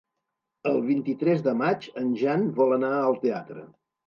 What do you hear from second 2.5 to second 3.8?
vol anar al teatre.